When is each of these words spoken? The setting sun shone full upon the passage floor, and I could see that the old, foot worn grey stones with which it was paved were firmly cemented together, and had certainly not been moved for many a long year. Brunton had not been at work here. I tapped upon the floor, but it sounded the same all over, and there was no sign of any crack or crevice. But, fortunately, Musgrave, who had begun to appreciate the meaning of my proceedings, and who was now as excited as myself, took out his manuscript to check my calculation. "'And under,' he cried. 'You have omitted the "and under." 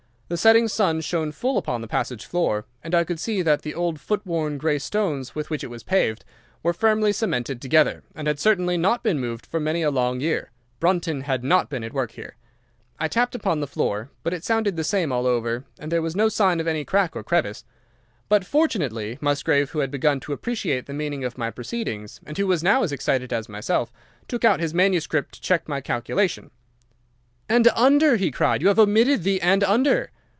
The 0.31 0.37
setting 0.37 0.69
sun 0.69 1.01
shone 1.01 1.33
full 1.33 1.57
upon 1.57 1.81
the 1.81 1.89
passage 1.89 2.25
floor, 2.25 2.63
and 2.81 2.95
I 2.95 3.03
could 3.03 3.19
see 3.19 3.41
that 3.41 3.63
the 3.63 3.73
old, 3.75 3.99
foot 3.99 4.25
worn 4.25 4.57
grey 4.57 4.79
stones 4.79 5.35
with 5.35 5.49
which 5.49 5.61
it 5.61 5.67
was 5.69 5.83
paved 5.83 6.23
were 6.63 6.71
firmly 6.71 7.11
cemented 7.11 7.61
together, 7.61 8.03
and 8.15 8.29
had 8.29 8.39
certainly 8.39 8.77
not 8.77 9.03
been 9.03 9.19
moved 9.19 9.45
for 9.45 9.59
many 9.59 9.81
a 9.81 9.91
long 9.91 10.21
year. 10.21 10.49
Brunton 10.79 11.19
had 11.23 11.43
not 11.43 11.69
been 11.69 11.83
at 11.83 11.91
work 11.91 12.11
here. 12.11 12.37
I 12.97 13.09
tapped 13.09 13.35
upon 13.35 13.59
the 13.59 13.67
floor, 13.67 14.09
but 14.23 14.33
it 14.33 14.45
sounded 14.45 14.77
the 14.77 14.85
same 14.85 15.11
all 15.11 15.27
over, 15.27 15.65
and 15.77 15.91
there 15.91 16.01
was 16.01 16.15
no 16.15 16.29
sign 16.29 16.61
of 16.61 16.65
any 16.67 16.85
crack 16.85 17.13
or 17.13 17.23
crevice. 17.25 17.65
But, 18.29 18.45
fortunately, 18.45 19.17
Musgrave, 19.19 19.71
who 19.71 19.79
had 19.79 19.91
begun 19.91 20.21
to 20.21 20.31
appreciate 20.31 20.85
the 20.85 20.93
meaning 20.93 21.25
of 21.25 21.37
my 21.37 21.51
proceedings, 21.51 22.21
and 22.25 22.37
who 22.37 22.47
was 22.47 22.63
now 22.63 22.83
as 22.83 22.93
excited 22.93 23.33
as 23.33 23.49
myself, 23.49 23.91
took 24.29 24.45
out 24.45 24.61
his 24.61 24.73
manuscript 24.73 25.33
to 25.33 25.41
check 25.41 25.67
my 25.67 25.81
calculation. 25.81 26.51
"'And 27.49 27.67
under,' 27.75 28.15
he 28.15 28.31
cried. 28.31 28.61
'You 28.61 28.69
have 28.69 28.79
omitted 28.79 29.23
the 29.23 29.41
"and 29.41 29.61
under." 29.65 30.09